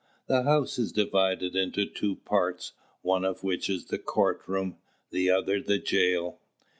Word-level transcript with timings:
The 0.25 0.41
house 0.41 0.79
is 0.79 0.91
divided 0.91 1.55
into 1.55 1.85
two 1.85 2.15
parts: 2.15 2.73
one 3.03 3.23
of 3.23 3.43
which 3.43 3.69
is 3.69 3.85
the 3.85 3.99
court 3.99 4.41
room; 4.47 4.77
the 5.11 5.29
other 5.29 5.61
the 5.61 5.77
jail. 5.77 6.39